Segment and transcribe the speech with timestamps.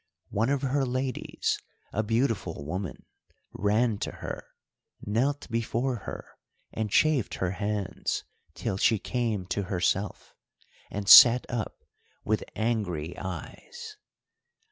[0.31, 1.59] One of her ladies,
[1.93, 3.05] a beautiful woman,
[3.53, 4.45] ran to her,
[4.99, 6.25] knelt before her,
[6.73, 8.23] and chafed her hands,
[8.55, 10.33] till she came to herself,
[10.89, 11.83] and sat up
[12.25, 13.97] with angry eyes.